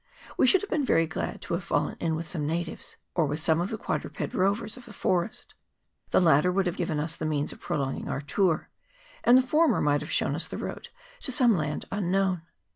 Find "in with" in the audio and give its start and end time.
1.99-2.27